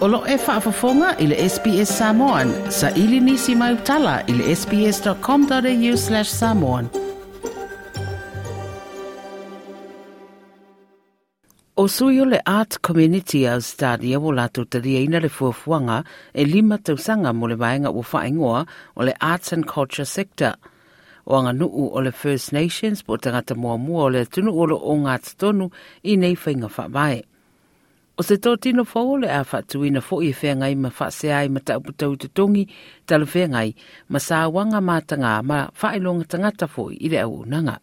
[0.00, 2.52] Olo e whaafafonga i le SBS Samoan.
[2.70, 6.88] Sa ili nisi mai utala i le sbs.com.au slash samoan.
[11.76, 16.44] O sui o le art community au stadia wo lato taria ina le fuafuanga e
[16.44, 20.54] lima tausanga mo le vaenga o whaingoa o le arts and culture sector.
[21.26, 24.76] O anga nuu o le First Nations po tangata mua mua o le tunu olo
[24.76, 25.70] o ngā tonu
[26.02, 27.29] i nei whainga whaavae.
[28.20, 31.48] O se tō tino fōo le a whatuina fo i whea ngai ma whaase ai
[31.48, 32.66] ma tau putau te tongi
[33.08, 33.70] tala whea ngai
[34.12, 37.78] ma sā wanga mātanga ma whaelonga tangata fo i le au nanga.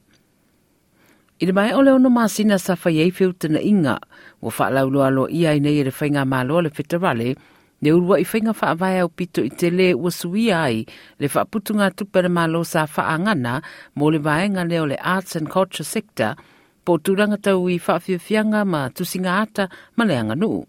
[1.41, 3.95] I le mai ole ono māsina sa whai ei whiu tana inga
[4.41, 7.33] wo whaalau alo i ai nei e le whainga mālo le whitarale
[7.81, 10.85] ne urua i whainga whaavai au pito i te le ua sui ai
[11.17, 13.55] le whaaputunga tupere mālo sa whaangana
[13.95, 16.37] mo le vaenga leo le arts and culture sector
[16.87, 19.67] po tūranga tau i whaafiafianga ma tusinga ata
[19.99, 20.61] ma leanga nuu.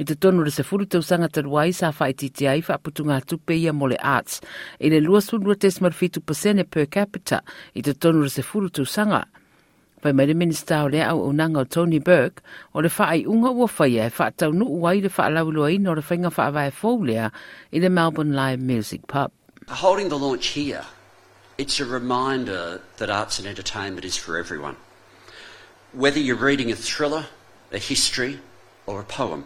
[0.00, 3.54] I te tonu le se furu tau sanga taruai sa whai titi ai whaaputunga tupe
[3.54, 4.40] ia mole arts
[4.80, 7.44] i le lua sunua tes marfitu pasene per capita
[7.78, 9.22] i te tonu le se furu tau sanga.
[10.02, 12.42] Pai mai le minista o le au unanga o Tony Burke,
[12.74, 16.02] o le whaai unga ua whaia e whaatau nuu uai le whaalauloa ina ino le
[16.02, 17.30] whainga whaavai fōlea
[17.70, 19.30] i le Melbourne Live Music Pub.
[19.68, 20.86] Holding the launch here,
[21.56, 24.74] it's a reminder that arts and entertainment is for everyone.
[25.92, 27.26] Whether you're reading a thriller,
[27.72, 28.38] a history,
[28.86, 29.44] or a poem,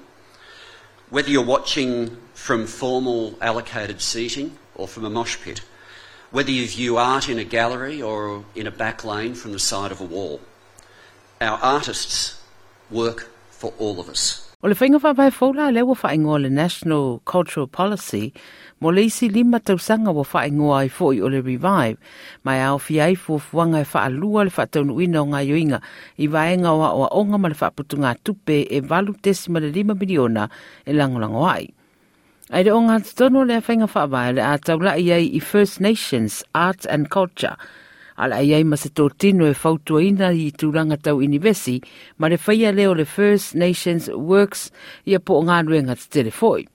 [1.09, 5.63] whether you're watching from formal allocated seating or from a mosh pit,
[6.33, 9.91] whether you view art in a gallery or in a back lane from the side
[9.91, 10.41] of a wall.
[11.41, 12.39] Our artists
[12.91, 14.51] work for all of us.
[14.63, 18.35] O le whainga whawai whaula le wa whaingoa National Cultural Policy,
[18.81, 21.97] mo le isi lima tausanga wa whaingoa ai fōi o le Revive,
[22.45, 25.81] mai au fi ai fuafuanga e whaalua le whaataunu ina o ngā yoinga,
[26.19, 30.49] i vaenga o a onga ma le whaaputunga tupe e valu tesima le lima miliona
[30.87, 31.71] e langolango ai.
[32.51, 35.81] Ai le o ngā tono le whainga whaavai le a taula i ai i First
[35.81, 37.57] Nations Arts and Culture,
[38.19, 41.81] ala ai ai masa tō tino e whautua ina i tūranga tau inivesi,
[42.19, 44.71] ma le whaia leo le First Nations Works
[45.07, 46.74] i a po ngā ruenga te telefoi.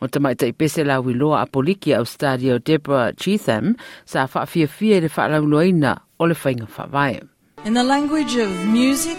[0.00, 5.66] O te pese la wiloa apoliki au stadio Deborah Cheetham sa whaafia fia le whaalauloa
[5.68, 7.28] ina o le whainga.
[7.64, 9.18] In the language of music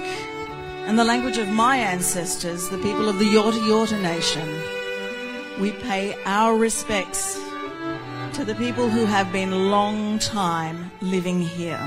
[0.85, 4.47] and the language of my ancestors, the people of the Yorta Yorta Nation,
[5.59, 7.39] we pay our respects
[8.33, 11.81] to the people who have been long time living here.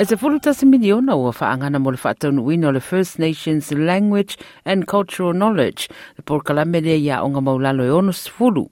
[0.00, 3.70] E se fulu tasi miliona ua whaangana mo le whaataunu wina o le First Nations
[3.70, 8.64] Language and Cultural Knowledge, le porkalame ia o ngā maulalo e ono furu.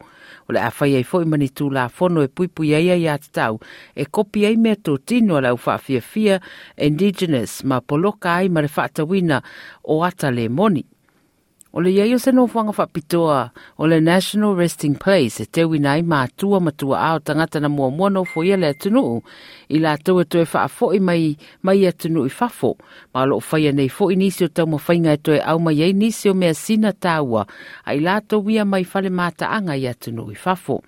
[0.49, 3.61] O le awhai ei fo mani tū la whono e pui pui ia te tau,
[3.95, 6.41] e kopi ei mea tō tino la u whaafia fia
[6.79, 9.43] Indigenous ma poloka ai ma le whaatawina
[9.85, 10.87] o ata le moni.
[11.73, 16.03] O le iaio se nofanga whapitoa o le National Resting Place e te winai i
[16.03, 19.21] mātua matua ao tangata na mua mono fo ia le atunuu
[19.69, 20.65] i la tau e toe wha
[20.97, 22.77] i mai mai atunuu i fafo
[23.13, 25.93] ma lo whaia nei fo i nisi o tau mawhainga e toe au mai ei
[25.93, 27.45] nisi o mea sina tāua.
[27.85, 30.81] A i la tau ia mai fale mata anga i atunuu i fafo.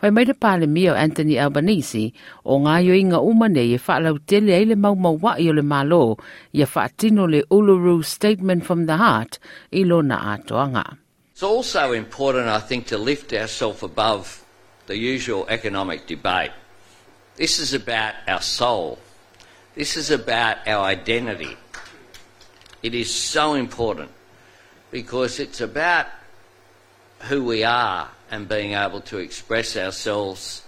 [0.00, 2.12] Whai mai pāle mia o Anthony Albanese
[2.44, 5.52] o ngā yo inga umane e whaalau tele e le mau mau wa i o
[5.52, 6.16] le malo
[6.54, 9.40] i a whaatino le Uluru Statement from the Heart
[9.72, 10.98] i lo na atoanga.
[11.32, 14.44] It's also important, I think, to lift ourselves above
[14.86, 16.52] the usual economic debate.
[17.34, 18.98] This is about our soul.
[19.74, 21.56] This is about our identity.
[22.82, 24.10] It is so important
[24.92, 26.06] because it's about
[27.26, 30.62] who we are and being able to express ourselves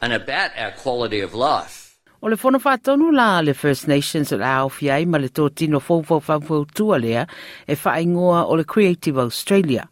[0.00, 1.86] and about our quality of life.
[2.22, 5.54] O le fono whātonu la le First Nations o le au fiai ma le tō
[5.54, 7.26] tino fōwhau whawhau tua lea
[7.68, 9.88] e whaingoa o le Creative Australia.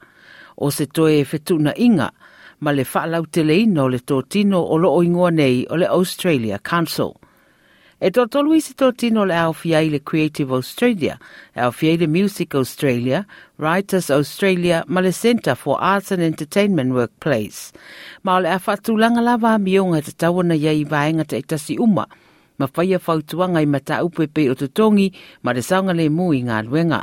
[0.56, 2.10] O se toe e whetuna inga
[2.60, 6.58] ma le whaalau te leino le tō tino o lo oingoa nei o le Australia
[6.58, 7.14] Council.
[8.04, 11.14] E tō tolu isi tō tino le au fiai le Creative Australia,
[11.56, 13.24] au fiai le Music Australia,
[13.56, 17.72] Writers Australia, ma le Centre for Arts and Entertainment Workplace.
[18.22, 22.04] Ma o le a whatulanga lava mionga te tawana iai vaenga te itasi uma,
[22.58, 25.08] ma whaia whautuanga i mata upepe o tutongi
[25.42, 27.00] ma le saunga le mui ngā luenga.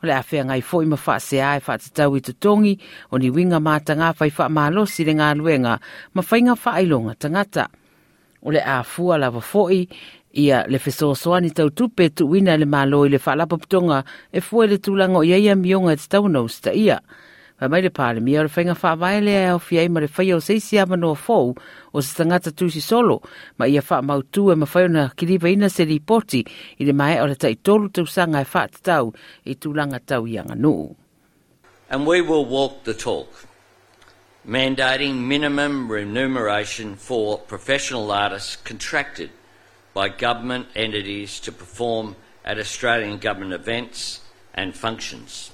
[0.00, 2.78] O le awhia ngai fo i ma wha se ai wha tatau i tutongi
[3.12, 5.76] o ni winga mātanga whai wha mālosi le ngā luenga,
[6.14, 7.68] ma whainga wha ailonga tangata.
[8.40, 9.84] O le a fua lava foi,
[10.32, 14.78] Ia le fesoasoani tau tupe tu le malo i le whaalapa putonga e fue le
[14.78, 17.00] tūlanga o iaia mionga te tau nau sta ia.
[17.60, 20.36] Wa mai le pāle mia o le whainga whaavai le au fia ma le whaia
[20.36, 21.58] o seisi ama noa fōu
[21.92, 23.20] o se tangata tusi solo
[23.58, 26.46] ma ia wha mau tu e mafai ona na ina se lipoti
[26.78, 29.12] i le mai o le tai tolu sanga e wha tau
[29.44, 30.94] i tūlanga tau i anga nuu.
[31.90, 33.26] And we will walk the talk,
[34.46, 39.30] mandating minimum remuneration for professional artists contracted
[39.94, 44.20] by government entities to perform at Australian government events
[44.54, 45.50] and functions.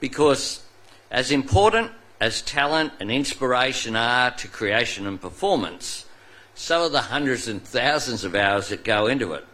[0.00, 0.62] Because,
[1.10, 6.06] as important as talent and inspiration are to creation and performance,
[6.54, 9.44] so are the hundreds and thousands of hours that go into it.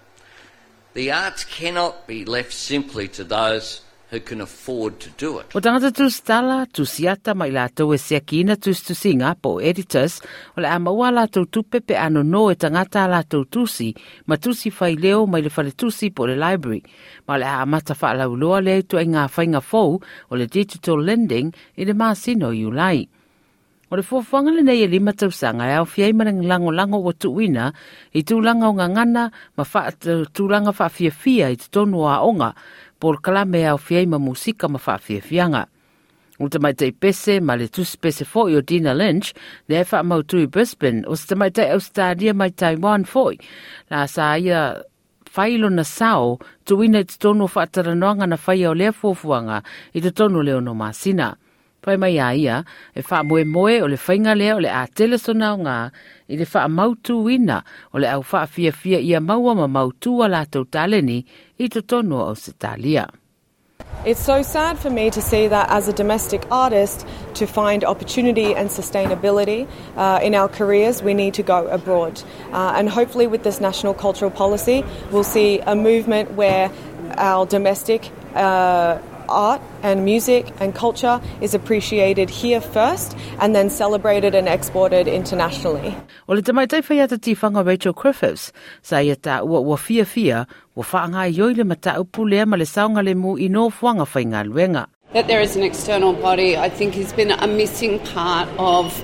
[0.93, 5.55] The arts cannot be left simply to those who can afford to do it.
[5.55, 9.61] O tangata tu stala, tu siata mai la tau e siakina tu stu singa po
[9.61, 10.21] editors,
[10.57, 13.95] o le amaua la tau tupe pe ano no e tangata la tau tusi,
[14.27, 16.83] ma tusi fai leo mai le fale tusi po le library,
[17.27, 20.99] ma le amata fa la uloa le tu e ngā whainga fau o le digital
[20.99, 23.07] lending i le māsino i ulai.
[23.91, 26.99] O le fuafuanga le nei e lima tau sanga e au fiei marang lango lango
[27.03, 27.73] wa tuwina
[28.15, 29.25] i tūlanga o ngangana
[29.59, 29.83] ma wha
[30.31, 32.55] tūlanga wha fia fia i te tonu a onga
[33.01, 35.67] por kalame au fiai ma musika ma wha fia fianga.
[36.41, 39.33] O te mai tei pese ma le tusi pese foi o Dina Lynch
[39.69, 43.37] le e wha mautui Brisbane o te mai tei Australia mai Taiwan foi.
[43.91, 44.83] La sa ia
[45.37, 47.67] whailo na sao tu wina i te tonu wha
[48.27, 49.63] na whaia o lea fuafuanga
[49.95, 51.37] i te tonu leo no masina.
[51.81, 55.55] Pai mai ia, e wha moe moe o le whainga lea o le a telesona
[55.55, 55.79] o ngā,
[56.29, 57.63] i le wha mautu wina
[57.95, 61.25] o le au wha fia fia ia maua ma mautu a lātou taleni
[61.59, 63.09] i to tono o se talia.
[64.05, 68.55] It's so sad for me to see that as a domestic artist, to find opportunity
[68.55, 72.23] and sustainability uh, in our careers, we need to go abroad.
[72.53, 76.71] Uh, and hopefully, with this national cultural policy, we'll see a movement where
[77.17, 78.99] our domestic uh,
[79.31, 85.95] art and music and culture is appreciated here first and then celebrated and exported internationally.
[86.29, 88.53] O le tamai tai whaiata tifanga Rachel Griffiths,
[88.83, 92.45] sa ia ta ua ua fia fia, ua whaanga i oi le mata upu lea
[92.45, 94.87] ma le saunga le mu i no fuanga whainga luenga.
[95.13, 98.95] That there is an external body, I think, has been a missing part of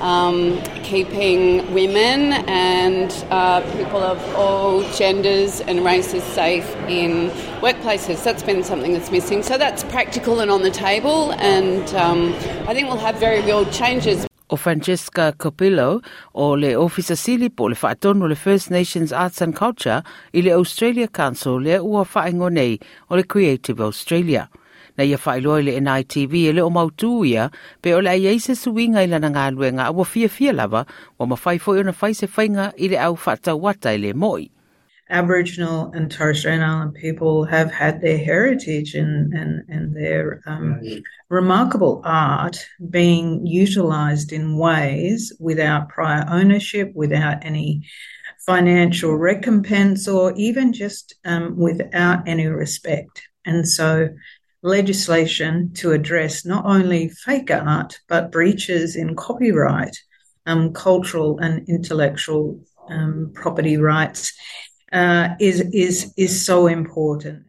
[0.00, 7.30] um, keeping women and uh, people of all genders and races safe in
[7.60, 8.22] workplaces.
[8.24, 9.42] That's been something that's missing.
[9.42, 12.34] So that's practical and on the table, and um,
[12.66, 14.26] I think we'll have very real changes.
[14.52, 16.02] O Franchesca Cubillo
[16.34, 20.02] o le ofisa sili po le whaatonu le First Nations Arts and Culture
[20.34, 24.48] i le Australia Council le ua whaingo nei o le Creative Australia.
[25.00, 27.50] Na ia whailoa le NITV e mautu ia,
[27.82, 30.86] pe ai eise suinga i lana ngā luenga fia lava,
[31.18, 34.50] wa ma whai fo na whai se whainga i le au i le moi.
[35.08, 40.80] Aboriginal and Torres Strait Island people have had their heritage and, and, and their um,
[41.28, 47.82] remarkable art being utilised in ways without prior ownership, without any
[48.46, 53.22] financial recompense, or even just um, without any respect.
[53.44, 54.10] And so
[54.62, 59.96] legislation to address not only fake art but breaches in copyright,
[60.46, 64.32] um, cultural and intellectual um, property rights
[64.92, 67.44] uh, is is is so important.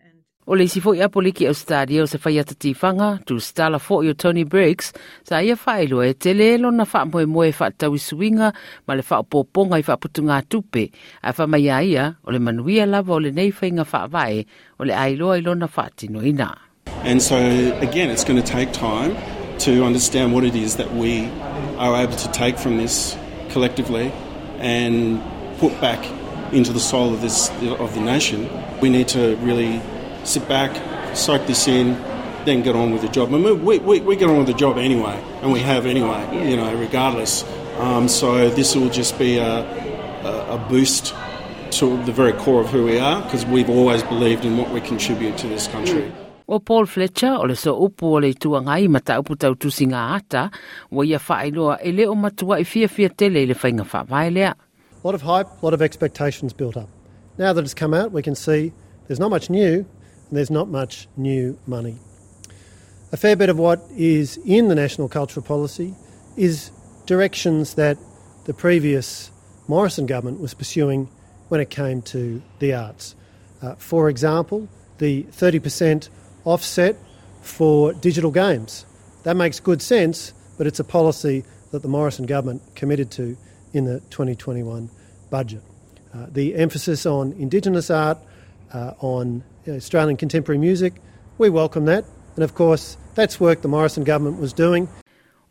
[0.48, 4.02] O O le sifo ia poliki au stadio se whai ata tifanga, tu stala fo
[4.02, 4.92] o Tony Briggs,
[5.24, 8.52] sa ia whaelo e te lelo na wha moe moe wha tau suinga,
[8.88, 10.92] ma le wha poponga i wha putu ngā tupe,
[11.24, 14.46] a wha mai ia, o le manuia lava o le nei whainga wha vae,
[14.80, 16.71] o le ailoa ilo na wha tino ina.
[17.04, 17.38] And so,
[17.80, 19.18] again, it's going to take time
[19.60, 21.26] to understand what it is that we
[21.78, 23.18] are able to take from this
[23.50, 24.12] collectively
[24.60, 25.22] and
[25.60, 26.04] put back
[26.54, 28.50] into the soul of this of the nation.
[28.82, 29.82] We need to really
[30.24, 31.94] sit back, soak this in,
[32.46, 33.30] then get on with the job.
[33.30, 36.44] Mean, we, we, we get on with the job anyway, and we have anyway, yeah.
[36.44, 37.44] you know, regardless.
[37.78, 39.64] Um, so this will just be a,
[40.24, 41.16] a, a boost
[41.72, 44.82] to the very core of who we are because we've always believed in what we
[44.82, 46.12] contribute to this country.
[46.52, 50.16] O Paul Fletcher o le so upu o le ma ta upu tau tusi ngā
[50.18, 50.52] ata,
[50.92, 51.18] wa ia
[51.82, 53.86] e le o matua i fia fia tele i le whainga.
[54.44, 54.56] A
[55.08, 56.90] lot of hype, a lot of expectations built up.
[57.38, 58.74] Now that it's come out, we can see
[59.08, 59.86] there's not much new,
[60.28, 61.96] and there's not much new money.
[63.14, 65.96] A fair bit of what is in the National Cultural Policy
[66.36, 66.70] is
[67.06, 67.98] directions that
[68.44, 69.32] the previous
[69.70, 71.08] Morrison government was pursuing
[71.48, 73.16] when it came to the arts.
[73.62, 74.68] Uh, for example,
[74.98, 76.10] the 30%
[76.46, 76.96] offset
[77.42, 78.86] for digital games.
[79.24, 83.38] That makes good sense, but it's a policy that the Morrison government committed to
[83.74, 84.90] in the 2021
[85.30, 85.64] budget.
[86.14, 88.18] Uh, the emphasis on Indigenous art,
[88.74, 90.96] uh, on Australian contemporary music.
[91.38, 92.06] We welcome that.
[92.36, 94.88] And of course, that's work the Morrison government was doing.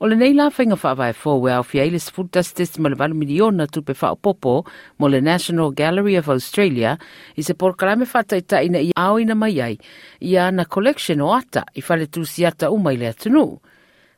[0.00, 2.96] O le nei la whainga whaawai fō wea o fia ilis futas testi ma le
[2.96, 4.52] vanu miliona tupe whao popo
[4.98, 6.94] mo le National Gallery of Australia
[7.36, 9.76] i se porkarame whatai ta ina i au ina mai ai
[10.24, 13.44] i ana collection o ata i whale tūsi ata umai le atunu.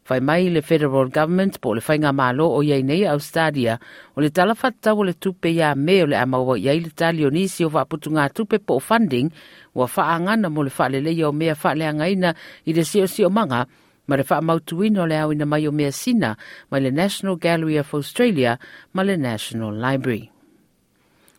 [0.07, 3.75] Whai mai le federal government po le whainga malo o iei nei Australia
[4.15, 7.27] o le tala whata o le tupe ia me o le amaua iei le tali
[7.27, 9.35] o nisi o waputu ngā tupe po funding
[9.75, 12.37] wa whaangana mo le whaale o mea whaaleangaina
[12.71, 13.67] i le sio sio manga
[14.13, 16.37] ma le whaamautuina o le au ina mai o mea sina
[16.71, 18.59] mai le National Gallery of Australia
[18.93, 20.29] ma le National Library.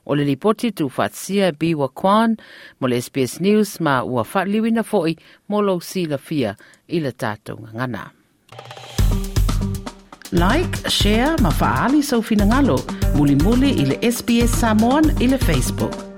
[0.06, 2.34] O le lipoti tu whaatsia e biwa kwan
[2.80, 5.14] mo le SBS News ma ua whaatliwina foi
[5.50, 6.56] mo lo si la fia
[6.90, 8.10] i le tātou ngana.
[10.34, 12.82] Like, share, ma faali sau finangalo,
[13.14, 16.13] muli muli i le SBS Samoan i le Facebook.